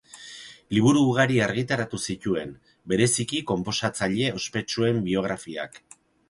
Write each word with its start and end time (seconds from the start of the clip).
Liburu 0.75 1.01
ugari 1.09 1.35
argitaratu 1.47 1.99
zituen, 2.13 2.55
bereziki 2.93 3.43
konposatzaile 3.53 4.33
ospetsuen 4.41 5.05
biografiak. 5.11 5.81